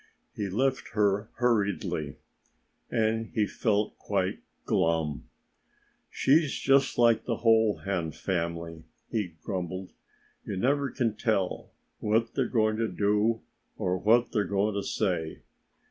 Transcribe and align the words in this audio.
He 0.33 0.49
left 0.49 0.93
her 0.93 1.29
hurriedly. 1.35 2.15
And 2.89 3.27
he 3.35 3.45
felt 3.45 3.99
quite 3.99 4.39
glum. 4.65 5.25
"She's 6.09 6.53
just 6.53 6.97
like 6.97 7.25
the 7.25 7.35
whole 7.35 7.77
Hen 7.85 8.09
family," 8.11 8.85
he 9.11 9.35
grumbled. 9.43 9.91
"You 10.43 10.57
never 10.57 10.89
can 10.89 11.17
tell 11.17 11.69
what 11.99 12.33
they're 12.33 12.47
going 12.49 12.77
to 12.77 12.87
do 12.87 13.41
or 13.77 13.95
what 13.99 14.31
they're 14.31 14.43
going 14.43 14.73
to 14.73 14.81
say. 14.81 15.43